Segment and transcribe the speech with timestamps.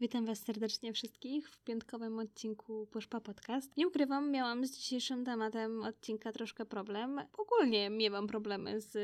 [0.00, 3.76] Witam Was serdecznie wszystkich w piątkowym odcinku Puszpa Podcast.
[3.76, 7.20] Nie ukrywam, miałam z dzisiejszym tematem odcinka troszkę problem.
[7.38, 8.94] Ogólnie miewam problemy z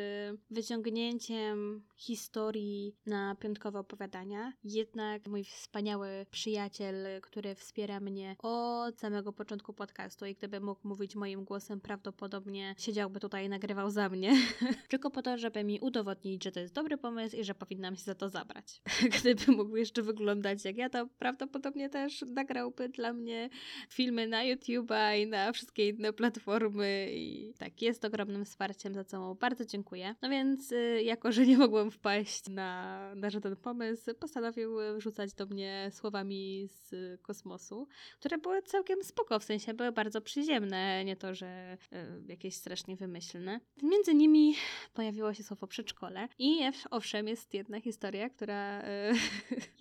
[0.50, 4.52] wyciągnięciem historii na piątkowe opowiadania.
[4.64, 11.16] Jednak mój wspaniały przyjaciel, który wspiera mnie od samego początku podcastu i gdyby mógł mówić
[11.16, 14.36] moim głosem, prawdopodobnie siedziałby tutaj i nagrywał za mnie.
[14.88, 18.02] Tylko po to, żeby mi udowodnić, że to jest dobry pomysł i że powinnam się
[18.02, 18.82] za to zabrać.
[19.21, 23.49] Gdyby mógł jeszcze wyglądać jak ja, to prawdopodobnie też nagrałby dla mnie
[23.89, 27.08] filmy na YouTube'a i na wszystkie inne platformy.
[27.13, 30.14] I tak, jest ogromnym wsparciem, za co bardzo dziękuję.
[30.22, 35.47] No więc, y, jako że nie mogłem wpaść na, na żaden pomysł, postanowił rzucać do
[35.47, 37.89] mnie słowami z kosmosu,
[38.20, 41.97] które były całkiem spoko, w sensie były bardzo przyziemne, nie to, że y,
[42.28, 43.60] jakieś strasznie wymyślne.
[43.82, 44.55] Między nimi
[44.94, 46.60] pojawiło się słowo przedszkole i
[46.91, 48.84] owszem, jest jedna historia, która y,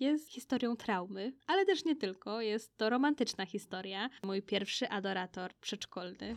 [0.06, 0.95] jest historią traumy,
[1.46, 2.40] ale też nie tylko.
[2.40, 4.10] Jest to romantyczna historia.
[4.22, 6.36] Mój pierwszy adorator przedszkolny.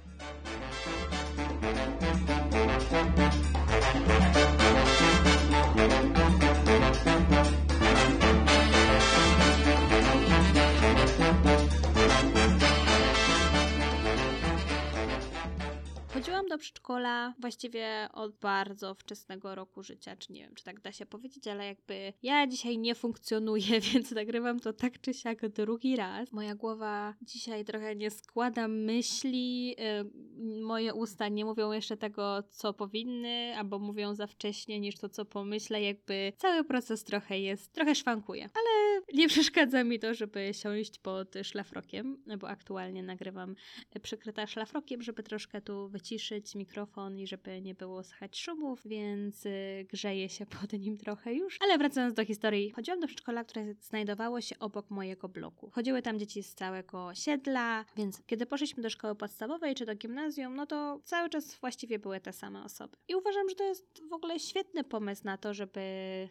[16.20, 20.92] Chodziłam do przedszkola właściwie od bardzo wczesnego roku życia, czy nie wiem, czy tak da
[20.92, 25.96] się powiedzieć, ale jakby ja dzisiaj nie funkcjonuję, więc nagrywam to tak czy siak drugi
[25.96, 26.32] raz.
[26.32, 32.74] Moja głowa dzisiaj trochę nie składa myśli, yy, moje usta nie mówią jeszcze tego, co
[32.74, 37.96] powinny, albo mówią za wcześnie niż to, co pomyślę, jakby cały proces trochę jest, trochę
[37.96, 38.44] szwankuje.
[38.44, 38.79] Ale
[39.14, 43.56] nie przeszkadza mi to, żeby siąść pod szlafrokiem, bo aktualnie nagrywam
[44.02, 49.86] przykryta szlafrokiem, żeby troszkę tu wyciszyć mikrofon i żeby nie było słychać szumów, więc y,
[49.90, 51.58] grzeję się pod nim trochę już.
[51.62, 55.70] Ale wracając do historii, chodziłam do przedszkola, które znajdowało się obok mojego bloku.
[55.74, 60.56] Chodziły tam dzieci z całego siedla, więc kiedy poszliśmy do szkoły podstawowej czy do gimnazjum,
[60.56, 62.98] no to cały czas właściwie były te same osoby.
[63.08, 65.80] I uważam, że to jest w ogóle świetny pomysł na to, żeby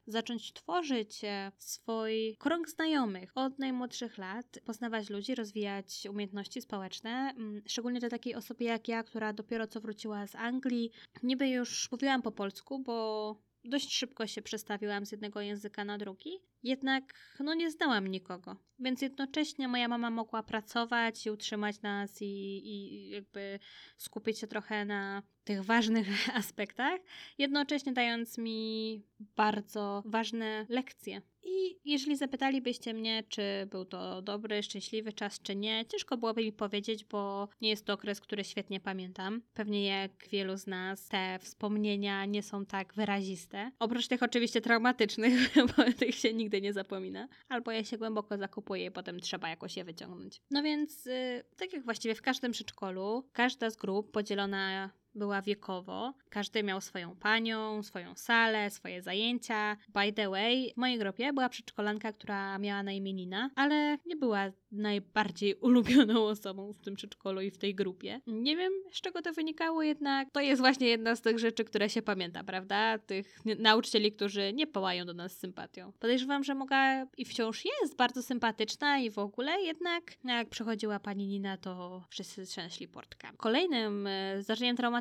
[0.06, 7.62] zacząć tworzyć e, swój krąg znajomych od najmłodszych lat, poznawać ludzi, rozwijać umiejętności społeczne, mm,
[7.66, 10.90] szczególnie do takiej osoby jak ja, która dopiero co wróciła z Anglii.
[11.22, 16.30] Niby już mówiłam po polsku, bo dość szybko się przestawiłam z jednego języka na drugi,
[16.62, 18.56] jednak no nie znałam nikogo.
[18.78, 22.26] Więc jednocześnie moja mama mogła pracować i utrzymać nas i,
[22.64, 23.58] i jakby
[23.96, 26.08] skupić się trochę na tych ważnych
[26.38, 27.00] aspektach,
[27.38, 29.02] jednocześnie dając mi
[29.36, 31.22] bardzo ważne lekcje.
[31.48, 36.52] I jeżeli zapytalibyście mnie, czy był to dobry, szczęśliwy czas, czy nie, ciężko byłoby mi
[36.52, 39.42] powiedzieć, bo nie jest to okres, który świetnie pamiętam.
[39.54, 43.70] Pewnie jak wielu z nas, te wspomnienia nie są tak wyraziste.
[43.78, 47.28] Oprócz tych oczywiście traumatycznych, bo tych się nigdy nie zapomina.
[47.48, 50.40] Albo je się głęboko zakupuje i potem trzeba jakoś je wyciągnąć.
[50.50, 56.14] No więc, yy, tak jak właściwie w każdym przedszkolu, każda z grup podzielona była wiekowo.
[56.30, 59.76] Każdy miał swoją panią, swoją salę, swoje zajęcia.
[59.88, 64.16] By the way, w mojej grupie była przedszkolanka, która miała na imię Nina, ale nie
[64.16, 68.20] była najbardziej ulubioną osobą w tym przedszkolu i w tej grupie.
[68.26, 71.90] Nie wiem, z czego to wynikało, jednak to jest właśnie jedna z tych rzeczy, które
[71.90, 72.98] się pamięta, prawda?
[72.98, 75.92] Tych nauczycieli, którzy nie pałają do nas sympatią.
[75.98, 81.26] Podejrzewam, że mogła i wciąż jest bardzo sympatyczna i w ogóle, jednak jak przychodziła pani
[81.26, 83.32] Nina, to wszyscy trzęśli portka.
[83.36, 84.97] Kolejnym e, zdarzeniem traumatycznym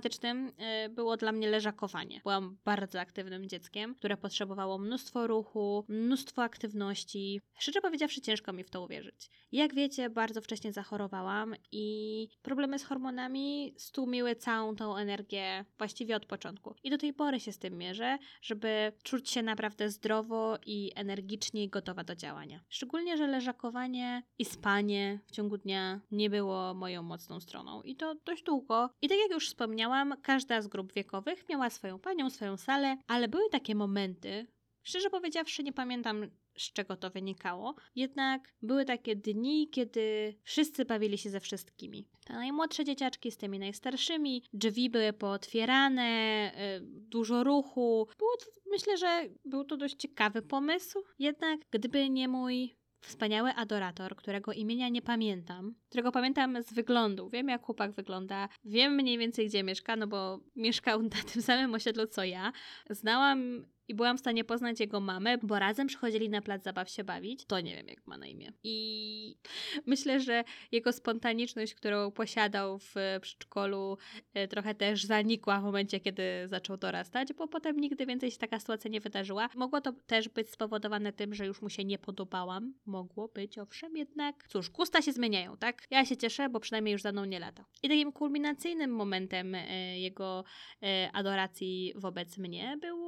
[0.57, 2.21] e, było dla mnie leżakowanie.
[2.23, 7.41] Byłam bardzo aktywnym dzieckiem, które potrzebowało mnóstwo ruchu, mnóstwo aktywności.
[7.59, 9.29] Szczerze powiedziawszy, ciężko mi w to uwierzyć.
[9.51, 16.25] Jak wiecie, bardzo wcześnie zachorowałam i problemy z hormonami stłumiły całą tą energię właściwie od
[16.25, 16.75] początku.
[16.83, 21.69] I do tej pory się z tym mierzę, żeby czuć się naprawdę zdrowo i energicznie
[21.69, 22.59] gotowa do działania.
[22.69, 27.81] Szczególnie, że leżakowanie i spanie w ciągu dnia nie było moją mocną stroną.
[27.81, 28.89] I to dość długo.
[29.01, 29.87] I tak jak już wspomniałam,
[30.22, 34.48] każda z grup wiekowych miała swoją panią, swoją salę, ale były takie momenty,
[34.88, 37.75] Szczerze powiedziawszy, nie pamiętam z czego to wynikało.
[37.95, 42.07] Jednak były takie dni, kiedy wszyscy bawili się ze wszystkimi.
[42.25, 48.07] Te najmłodsze dzieciaczki z tymi najstarszymi, drzwi były pootwierane, y, dużo ruchu.
[48.18, 51.04] Było to, myślę, że był to dość ciekawy pomysł.
[51.19, 57.30] Jednak gdyby nie mój wspaniały adorator, którego imienia nie pamiętam, którego pamiętam z wyglądu.
[57.30, 61.74] Wiem, jak chłopak wygląda, wiem mniej więcej, gdzie mieszka, no bo mieszkał na tym samym
[61.74, 62.51] osiedlu co ja.
[62.89, 67.04] Znałam i byłam w stanie poznać jego mamę, bo razem przychodzili na plac zabaw się
[67.04, 67.45] bawić.
[67.45, 68.54] To nie wiem, jak ma na imię.
[68.63, 69.38] I
[69.86, 73.98] myślę, że jego spontaniczność, którą posiadał w przedszkolu,
[74.34, 78.60] e, trochę też zanikła w momencie, kiedy zaczął dorastać, bo potem nigdy więcej się taka
[78.60, 79.50] sytuacja nie wydarzyła.
[79.56, 82.74] Mogło to też być spowodowane tym, że już mu się nie podobałam.
[82.86, 84.48] Mogło być, owszem, jednak.
[84.48, 85.88] Cóż, gusta się zmieniają, tak?
[85.92, 87.66] Ja się cieszę, bo przynajmniej już za mną nie lata.
[87.84, 90.44] I takim kulminacyjnym momentem e, jego
[90.84, 93.06] e, adoracji wobec mnie było,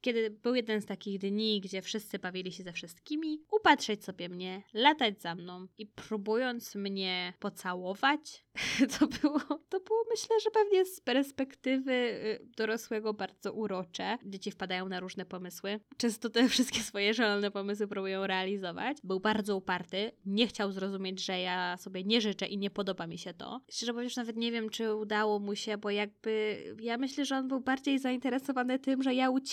[0.00, 4.62] kiedy był jeden z takich dni, gdzie wszyscy bawili się ze wszystkimi, upatrzeć sobie mnie,
[4.74, 8.44] latać za mną i próbując mnie pocałować,
[8.98, 14.18] to było, to było myślę, że pewnie z perspektywy y, dorosłego bardzo urocze.
[14.24, 15.80] Dzieci wpadają na różne pomysły.
[15.96, 18.96] Często te wszystkie swoje szalone pomysły próbują realizować.
[19.04, 23.18] Był bardzo uparty, nie chciał zrozumieć, że ja sobie nie życzę i nie podoba mi
[23.18, 23.60] się to.
[23.70, 27.48] Szczerze mówiąc, nawet nie wiem, czy udało mu się, bo jakby ja myślę, że on
[27.48, 29.47] był bardziej zainteresowany tym, że ja uciekam,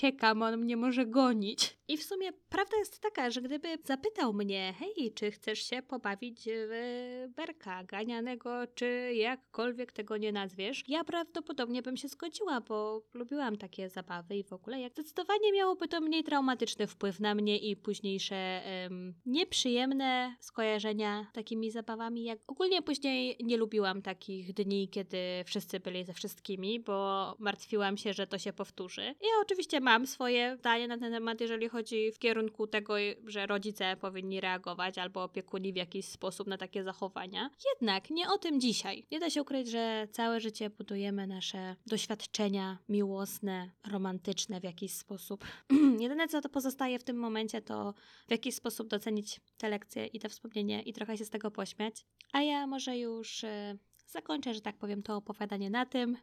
[0.46, 1.78] on mnie może gonić.
[1.88, 6.42] I w sumie prawda jest taka, że gdyby zapytał mnie, hej, czy chcesz się pobawić
[6.46, 13.58] w berka ganianego, czy jakkolwiek tego nie nazwiesz, ja prawdopodobnie bym się zgodziła, bo lubiłam
[13.58, 17.76] takie zabawy i w ogóle jak zdecydowanie miałoby to mniej traumatyczny wpływ na mnie i
[17.76, 25.80] późniejsze em, nieprzyjemne skojarzenia takimi zabawami, jak ogólnie później nie lubiłam takich dni, kiedy wszyscy
[25.80, 29.02] byli ze wszystkimi, bo martwiłam się, że to się powtórzy.
[29.02, 31.75] Ja oczywiście mam swoje zdanie na ten temat, jeżeli chodzi
[32.14, 32.94] w kierunku tego,
[33.28, 37.50] że rodzice powinni reagować albo opiekuni w jakiś sposób na takie zachowania.
[37.74, 39.08] Jednak nie o tym dzisiaj.
[39.12, 45.46] Nie da się ukryć, że całe życie budujemy nasze doświadczenia miłosne, romantyczne w jakiś sposób.
[46.00, 47.94] Jedyne, co to pozostaje w tym momencie, to
[48.28, 52.06] w jakiś sposób docenić te lekcje i te wspomnienie i trochę się z tego pośmiać.
[52.32, 53.78] A ja może już e,
[54.08, 56.18] zakończę, że tak powiem, to opowiadanie na tym.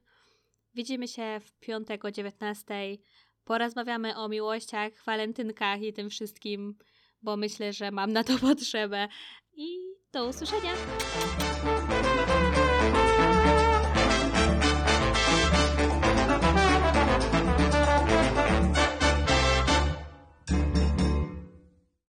[0.74, 2.74] Widzimy się w piątek o 19.
[3.44, 6.74] Porozmawiamy o miłościach, walentynkach i tym wszystkim,
[7.22, 9.08] bo myślę, że mam na to potrzebę.
[9.54, 9.78] I
[10.12, 10.72] do usłyszenia!